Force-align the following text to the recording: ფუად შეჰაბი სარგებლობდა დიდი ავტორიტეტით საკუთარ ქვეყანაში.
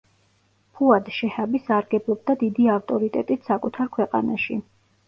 ფუად 0.77 1.11
შეჰაბი 1.17 1.61
სარგებლობდა 1.67 2.37
დიდი 2.43 2.69
ავტორიტეტით 2.79 3.49
საკუთარ 3.53 3.97
ქვეყანაში. 4.01 4.65